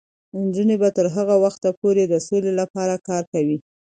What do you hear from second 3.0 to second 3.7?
کار کوي.